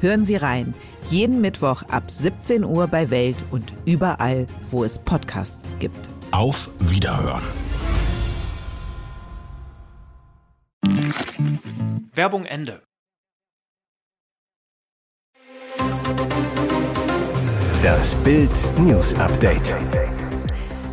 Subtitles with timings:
[0.00, 0.74] Hören Sie rein.
[1.10, 6.08] Jeden Mittwoch ab 17 Uhr bei Welt und überall, wo es Podcasts gibt.
[6.32, 7.42] Auf Wiederhören.
[12.12, 12.82] Werbung Ende.
[17.82, 19.74] Das Bild News Update.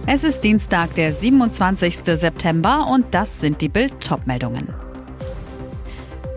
[0.06, 1.96] Es ist Dienstag, der 27.
[2.04, 4.83] September und das sind die Bild-Top-Meldungen.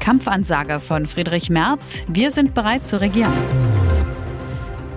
[0.06, 2.05] Kampfansage von Friedrich Merz.
[2.06, 3.33] Wir sind bereit zu regieren.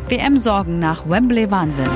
[0.07, 1.89] WM-Sorgen nach Wembley-Wahnsinn.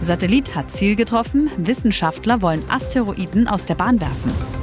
[0.00, 1.52] Satellit hat Ziel getroffen.
[1.58, 4.61] Wissenschaftler wollen Asteroiden aus der Bahn werfen.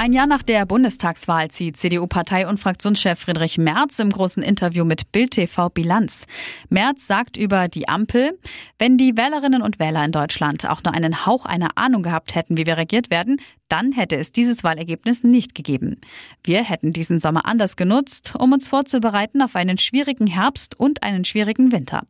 [0.00, 5.12] Ein Jahr nach der Bundestagswahl zieht CDU-Partei- und Fraktionschef Friedrich Merz im großen Interview mit
[5.12, 6.26] Bild TV Bilanz.
[6.70, 8.38] Merz sagt über die Ampel,
[8.78, 12.56] wenn die Wählerinnen und Wähler in Deutschland auch nur einen Hauch einer Ahnung gehabt hätten,
[12.56, 16.00] wie wir regiert werden, dann hätte es dieses Wahlergebnis nicht gegeben.
[16.44, 21.26] Wir hätten diesen Sommer anders genutzt, um uns vorzubereiten auf einen schwierigen Herbst und einen
[21.26, 22.04] schwierigen Winter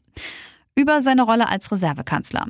[0.77, 2.47] über seine Rolle als Reservekanzler.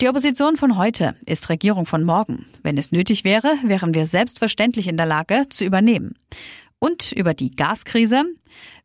[0.00, 2.46] Die Opposition von heute ist Regierung von morgen.
[2.62, 6.14] Wenn es nötig wäre, wären wir selbstverständlich in der Lage zu übernehmen.
[6.78, 8.24] Und über die Gaskrise.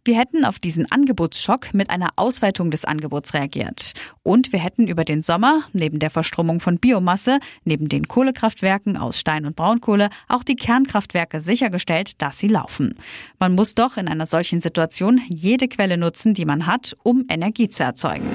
[0.04, 3.92] Wir hätten auf diesen Angebotsschock mit einer Ausweitung des Angebots reagiert.
[4.24, 9.20] Und wir hätten über den Sommer neben der Verstromung von Biomasse, neben den Kohlekraftwerken aus
[9.20, 12.96] Stein und Braunkohle auch die Kernkraftwerke sichergestellt, dass sie laufen.
[13.40, 17.70] Man muss doch in einer solchen Situation jede Quelle nutzen, die man hat, um Energie
[17.70, 18.28] zu erzeugen.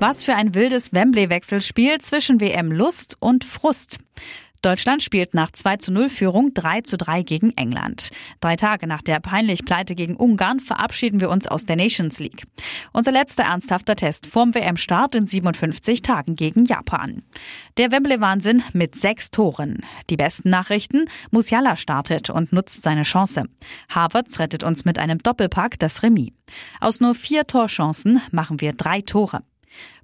[0.00, 3.98] Was für ein wildes Wembley-Wechselspiel zwischen WM Lust und Frust.
[4.62, 8.10] Deutschland spielt nach 2 zu 0 Führung 3 zu 3 gegen England.
[8.40, 12.44] Drei Tage nach der peinlich Pleite gegen Ungarn verabschieden wir uns aus der Nations League.
[12.92, 17.22] Unser letzter ernsthafter Test vorm WM-Start in 57 Tagen gegen Japan.
[17.76, 19.78] Der Wembley-Wahnsinn mit sechs Toren.
[20.10, 23.46] Die besten Nachrichten, Musiala startet und nutzt seine Chance.
[23.88, 26.30] Havertz rettet uns mit einem Doppelpack das Remis.
[26.80, 29.42] Aus nur vier Torchancen machen wir drei Tore.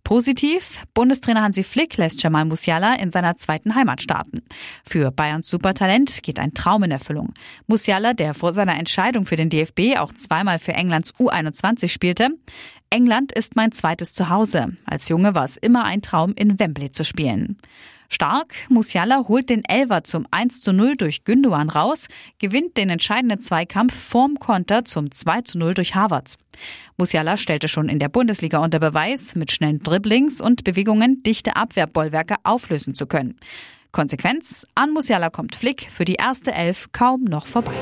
[0.04, 4.42] Positiv, Bundestrainer Hansi Flick lässt Jamal Musiala in seiner zweiten Heimat starten.
[4.84, 7.32] Für Bayerns Supertalent geht ein Traum in Erfüllung.
[7.66, 12.28] Musiala, der vor seiner Entscheidung für den DFB auch zweimal für Englands U21 spielte,
[12.90, 14.76] England ist mein zweites Zuhause.
[14.84, 17.56] Als Junge war es immer ein Traum, in Wembley zu spielen.
[18.08, 23.40] Stark, Musiala holt den Elver zum 1 zu 0 durch Gündogan raus, gewinnt den entscheidenden
[23.40, 26.36] Zweikampf vorm Konter zum 2 zu 0 durch Havertz.
[26.96, 32.36] Musiala stellte schon in der Bundesliga unter Beweis, mit schnellen Dribblings und Bewegungen dichte Abwehrbollwerke
[32.44, 33.38] auflösen zu können.
[33.92, 37.74] Konsequenz, an Musiala kommt Flick für die erste Elf kaum noch vorbei.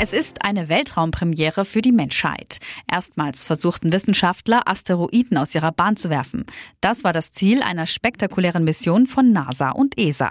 [0.00, 2.58] Es ist eine Weltraumpremiere für die Menschheit.
[2.90, 6.46] Erstmals versuchten Wissenschaftler, Asteroiden aus ihrer Bahn zu werfen.
[6.80, 10.30] Das war das Ziel einer spektakulären Mission von NASA und ESA.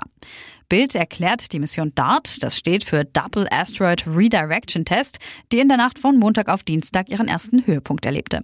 [0.69, 5.19] Bild erklärt die Mission DART, das steht für Double Asteroid Redirection Test,
[5.53, 8.43] die in der Nacht von Montag auf Dienstag ihren ersten Höhepunkt erlebte.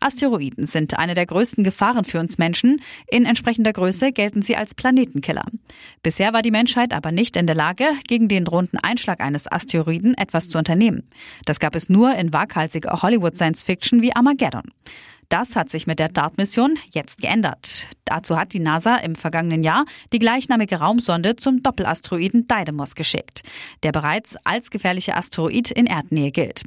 [0.00, 2.80] Asteroiden sind eine der größten Gefahren für uns Menschen.
[3.10, 5.44] In entsprechender Größe gelten sie als Planetenkiller.
[6.02, 10.14] Bisher war die Menschheit aber nicht in der Lage, gegen den drohenden Einschlag eines Asteroiden
[10.16, 11.10] etwas zu unternehmen.
[11.44, 14.72] Das gab es nur in waghalsiger Hollywood-Science-Fiction wie Armageddon.
[15.30, 17.86] Das hat sich mit der DART-Mission jetzt geändert.
[18.04, 23.42] Dazu hat die NASA im vergangenen Jahr die gleichnamige Raumsonde zum Doppelasteroiden Didymos geschickt,
[23.84, 26.64] der bereits als gefährlicher Asteroid in Erdnähe gilt.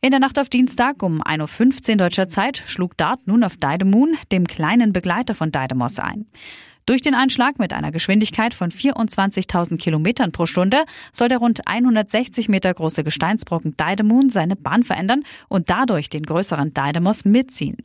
[0.00, 4.16] In der Nacht auf Dienstag um 1.15 Uhr deutscher Zeit schlug DART nun auf Didymoon,
[4.32, 6.24] dem kleinen Begleiter von Didymos, ein.
[6.86, 12.48] Durch den Einschlag mit einer Geschwindigkeit von 24.000 Kilometern pro Stunde soll der rund 160
[12.48, 17.76] Meter große Gesteinsbrocken Didymon seine Bahn verändern und dadurch den größeren Didymos mitziehen.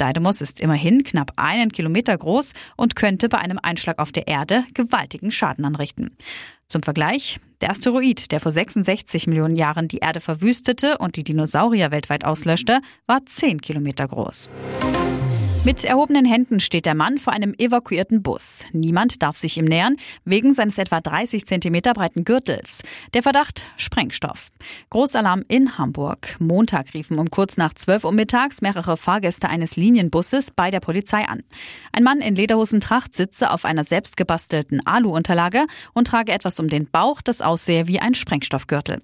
[0.00, 4.64] Didymos ist immerhin knapp einen Kilometer groß und könnte bei einem Einschlag auf der Erde
[4.74, 6.16] gewaltigen Schaden anrichten.
[6.66, 11.90] Zum Vergleich, der Asteroid, der vor 66 Millionen Jahren die Erde verwüstete und die Dinosaurier
[11.90, 14.50] weltweit auslöschte, war 10 Kilometer groß.
[15.64, 18.66] Mit erhobenen Händen steht der Mann vor einem evakuierten Bus.
[18.72, 19.96] Niemand darf sich ihm nähern,
[20.26, 22.82] wegen seines etwa 30 Zentimeter breiten Gürtels.
[23.14, 24.50] Der Verdacht Sprengstoff.
[24.90, 26.36] Großalarm in Hamburg.
[26.38, 31.26] Montag riefen um kurz nach 12 Uhr mittags mehrere Fahrgäste eines Linienbusses bei der Polizei
[31.26, 31.42] an.
[31.92, 35.64] Ein Mann in Lederhosentracht sitze auf einer selbstgebastelten Alu-Unterlage
[35.94, 39.00] und trage etwas um den Bauch, das aussehe wie ein Sprengstoffgürtel.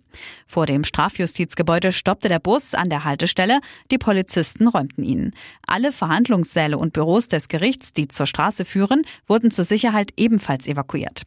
[0.47, 3.61] Vor dem Strafjustizgebäude stoppte der Bus an der Haltestelle.
[3.91, 5.31] Die Polizisten räumten ihn.
[5.67, 10.67] Alle Verhandlungs Verhandlungssäle und Büros des Gerichts, die zur Straße führen, wurden zur Sicherheit ebenfalls
[10.67, 11.23] evakuiert.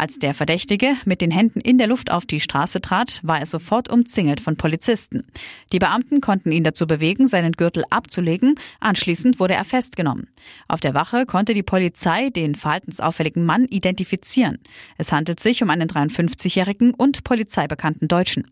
[0.00, 3.46] Als der Verdächtige mit den Händen in der Luft auf die Straße trat, war er
[3.46, 5.24] sofort umzingelt von Polizisten.
[5.72, 8.54] Die Beamten konnten ihn dazu bewegen, seinen Gürtel abzulegen.
[8.78, 10.28] Anschließend wurde er festgenommen.
[10.68, 14.60] Auf der Wache konnte die Polizei den verhaltensauffälligen Mann identifizieren.
[14.98, 18.46] Es handelt sich um einen 53-jährigen und polizeibekannten Deutschen.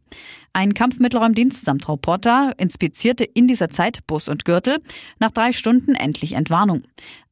[0.53, 4.79] Ein Kampfmittelräumdienst samt Reporter inspizierte in dieser Zeit Bus und Gürtel.
[5.21, 6.83] Nach drei Stunden endlich Entwarnung.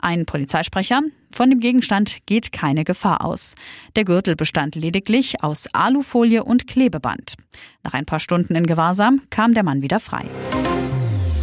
[0.04, 3.54] Ein Polizeisprecher, von dem Gegenstand geht keine Gefahr aus.
[3.96, 7.36] Der Gürtel bestand lediglich aus Alufolie und Klebeband.
[7.82, 10.26] Nach ein paar Stunden in Gewahrsam kam der Mann wieder frei.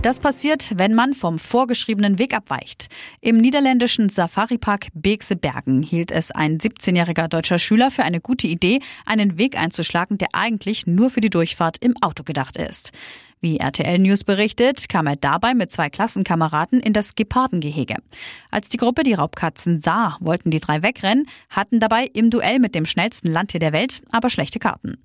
[0.04, 2.90] Das passiert, wenn man vom vorgeschriebenen Weg abweicht.
[3.20, 8.80] Im niederländischen Safari-Park Beekse Bergen hielt es ein 17-jähriger deutscher Schüler für eine gute Idee,
[9.08, 12.92] einen Weg einzuschlagen, der eigentlich nur für die Durchfahrt im Auto gedacht ist.
[13.44, 17.96] Wie RTL News berichtet, kam er dabei mit zwei Klassenkameraden in das Gepardengehege.
[18.52, 22.76] Als die Gruppe die Raubkatzen sah, wollten die drei wegrennen, hatten dabei im Duell mit
[22.76, 25.00] dem schnellsten Landtier der Welt aber schlechte Karten.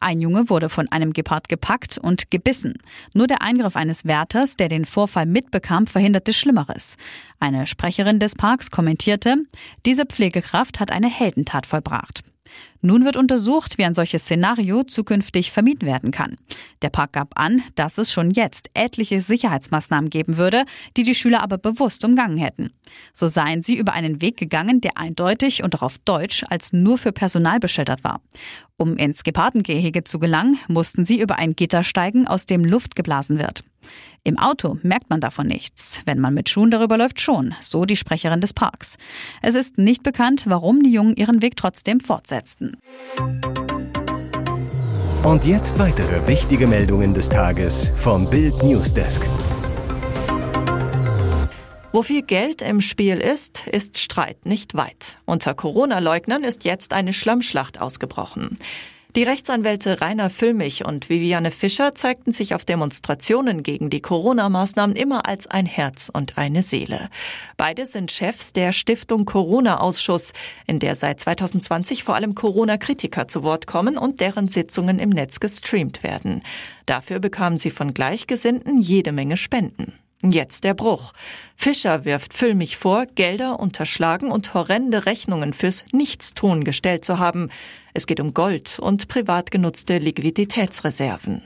[0.00, 2.78] Ein Junge wurde von einem Gepard gepackt und gebissen.
[3.12, 6.96] Nur der Eingriff eines Wärters, der den Vorfall mitbekam, verhinderte Schlimmeres.
[7.40, 9.36] Eine Sprecherin des Parks kommentierte,
[9.84, 12.24] diese Pflegekraft hat eine Heldentat vollbracht.
[12.80, 16.36] Nun wird untersucht, wie ein solches Szenario zukünftig vermieden werden kann.
[16.82, 20.64] Der Park gab an, dass es schon jetzt etliche Sicherheitsmaßnahmen geben würde,
[20.96, 22.72] die die Schüler aber bewusst umgangen hätten.
[23.12, 26.98] So seien sie über einen Weg gegangen, der eindeutig und auch auf Deutsch als nur
[26.98, 28.20] für Personal beschildert war.
[28.76, 33.38] Um ins Gepardengehege zu gelangen, mussten sie über ein Gitter steigen, aus dem Luft geblasen
[33.38, 33.64] wird.
[34.24, 36.00] Im Auto merkt man davon nichts.
[36.06, 38.96] Wenn man mit Schuhen darüber läuft, schon, so die Sprecherin des Parks.
[39.42, 42.76] Es ist nicht bekannt, warum die Jungen ihren Weg trotzdem fortsetzten.
[45.24, 49.28] Und jetzt weitere wichtige Meldungen des Tages vom Bild Newsdesk.
[51.92, 55.18] Wo viel Geld im Spiel ist, ist Streit nicht weit.
[55.26, 58.56] Unter Corona-Leugnern ist jetzt eine Schlammschlacht ausgebrochen.
[59.14, 65.26] Die Rechtsanwälte Rainer Füllmich und Viviane Fischer zeigten sich auf Demonstrationen gegen die Corona-Maßnahmen immer
[65.28, 67.10] als ein Herz und eine Seele.
[67.58, 70.32] Beide sind Chefs der Stiftung Corona-Ausschuss,
[70.66, 75.40] in der seit 2020 vor allem Corona-Kritiker zu Wort kommen und deren Sitzungen im Netz
[75.40, 76.40] gestreamt werden.
[76.86, 79.92] Dafür bekamen sie von Gleichgesinnten jede Menge Spenden.
[80.24, 81.12] Jetzt der Bruch.
[81.56, 87.50] Fischer wirft Füllmich vor, Gelder unterschlagen und horrende Rechnungen fürs Nichtstun gestellt zu haben.
[87.92, 91.42] Es geht um Gold und privat genutzte Liquiditätsreserven.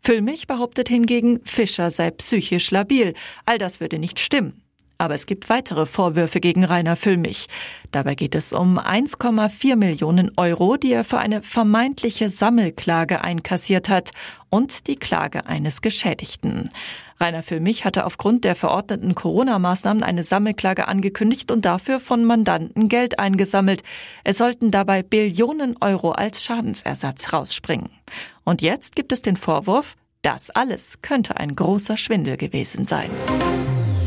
[0.00, 3.12] Füllmich behauptet hingegen, Fischer sei psychisch labil.
[3.44, 4.63] All das würde nicht stimmen.
[4.98, 7.48] Aber es gibt weitere Vorwürfe gegen Rainer Füllmich.
[7.90, 14.12] Dabei geht es um 1,4 Millionen Euro, die er für eine vermeintliche Sammelklage einkassiert hat
[14.50, 16.70] und die Klage eines Geschädigten.
[17.20, 23.18] Rainer Füllmich hatte aufgrund der verordneten Corona-Maßnahmen eine Sammelklage angekündigt und dafür von Mandanten Geld
[23.18, 23.82] eingesammelt.
[24.24, 27.90] Es sollten dabei Billionen Euro als Schadensersatz rausspringen.
[28.44, 33.10] Und jetzt gibt es den Vorwurf, das alles könnte ein großer Schwindel gewesen sein.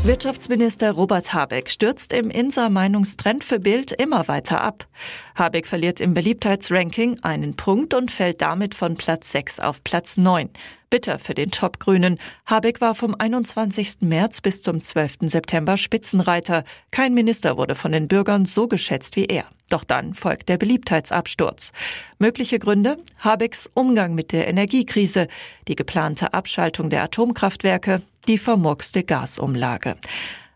[0.04, 4.86] Wirtschaftsminister Robert Habeck stürzt im Insa-Meinungstrend für Bild immer weiter ab.
[5.34, 10.48] Habeck verliert im Beliebtheitsranking einen Punkt und fällt damit von Platz 6 auf Platz 9.
[10.88, 12.18] Bitter für den Top-Grünen.
[12.46, 13.98] Habeck war vom 21.
[14.00, 15.16] März bis zum 12.
[15.22, 16.64] September Spitzenreiter.
[16.90, 19.44] Kein Minister wurde von den Bürgern so geschätzt wie er.
[19.68, 21.72] Doch dann folgt der Beliebtheitsabsturz.
[22.18, 22.98] Mögliche Gründe?
[23.18, 25.28] Habecks Umgang mit der Energiekrise,
[25.66, 29.96] die geplante Abschaltung der Atomkraftwerke, die vermurkste Gasumlage.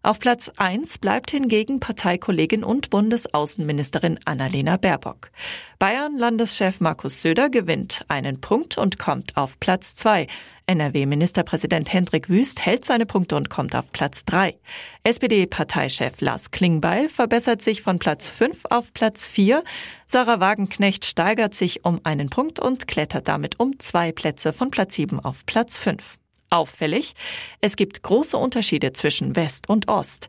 [0.05, 5.31] Auf Platz 1 bleibt hingegen Parteikollegin und Bundesaußenministerin Annalena Baerbock.
[5.79, 10.27] Bayern-Landeschef Markus Söder gewinnt einen Punkt und kommt auf Platz 2.
[10.67, 14.59] NRW-Ministerpräsident Hendrik Wüst hält seine Punkte und kommt auf Platz 3.
[15.05, 19.63] SPD-Parteichef Lars Klingbeil verbessert sich von Platz 5 auf Platz 4.
[20.07, 24.97] Sarah Wagenknecht steigert sich um einen Punkt und klettert damit um zwei Plätze von Platz
[24.97, 26.19] 7 auf Platz 5.
[26.53, 27.15] Auffällig,
[27.63, 30.29] es gibt große Unterschiede zwischen West und Ost.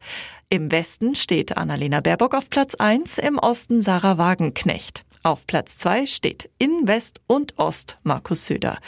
[0.50, 5.04] Im Westen steht Annalena Baerbock auf Platz 1, im Osten Sarah Wagenknecht.
[5.24, 8.80] Auf Platz 2 steht in West und Ost Markus Söder.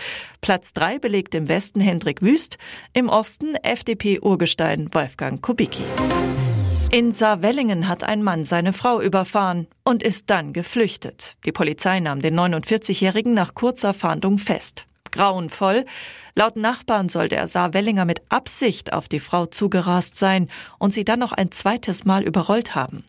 [0.41, 2.57] Platz 3 belegt im Westen Hendrik Wüst,
[2.93, 5.83] im Osten FDP-Urgestein Wolfgang Kubicki.
[6.91, 11.35] In Saarwellingen hat ein Mann seine Frau überfahren und ist dann geflüchtet.
[11.45, 14.85] Die Polizei nahm den 49-Jährigen nach kurzer Fahndung fest.
[15.15, 15.85] Grauenvoll.
[16.35, 21.19] Laut Nachbarn soll der Saarwellinger mit Absicht auf die Frau zugerast sein und sie dann
[21.19, 23.05] noch ein zweites Mal überrollt haben.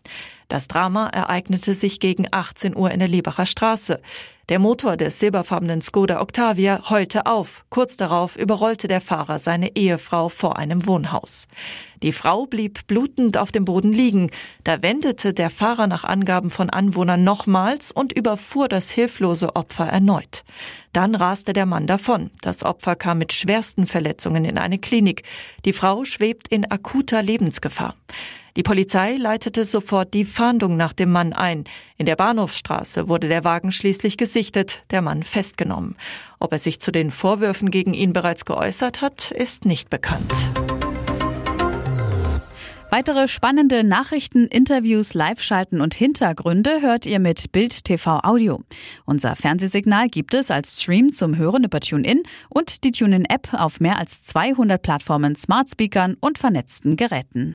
[0.49, 4.01] Das Drama ereignete sich gegen 18 Uhr in der Lebacher Straße.
[4.49, 7.65] Der Motor des silberfarbenen Skoda Octavia heulte auf.
[7.69, 11.49] Kurz darauf überrollte der Fahrer seine Ehefrau vor einem Wohnhaus.
[12.01, 14.31] Die Frau blieb blutend auf dem Boden liegen.
[14.63, 20.45] Da wendete der Fahrer nach Angaben von Anwohnern nochmals und überfuhr das hilflose Opfer erneut.
[20.93, 22.31] Dann raste der Mann davon.
[22.43, 25.25] Das Opfer kam mit schwersten Verletzungen in eine Klinik.
[25.65, 27.97] Die Frau schwebt in akuter Lebensgefahr.
[28.57, 31.65] Die Polizei leitete sofort die Fahndung nach dem Mann ein.
[31.99, 35.95] In der Bahnhofsstraße wurde der Wagen schließlich gesichtet, der Mann festgenommen.
[36.41, 40.33] Ob er sich zu den Vorwürfen gegen ihn bereits geäußert hat, ist nicht bekannt.
[42.89, 48.63] Weitere spannende Nachrichten, Interviews, Live-Schalten und Hintergründe hört ihr mit Bild TV Audio.
[49.05, 53.99] Unser Fernsehsignal gibt es als Stream zum Hören über TuneIn und die TuneIn-App auf mehr
[53.99, 57.45] als 200 Plattformen, Smart Speakern und vernetzten Geräten.